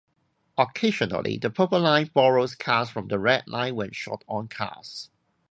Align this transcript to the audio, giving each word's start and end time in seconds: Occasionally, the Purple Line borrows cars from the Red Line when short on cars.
Occasionally, 0.57 1.37
the 1.37 1.51
Purple 1.51 1.81
Line 1.81 2.09
borrows 2.11 2.55
cars 2.55 2.89
from 2.89 3.07
the 3.09 3.19
Red 3.19 3.47
Line 3.47 3.75
when 3.75 3.91
short 3.91 4.23
on 4.27 4.47
cars. 4.47 5.11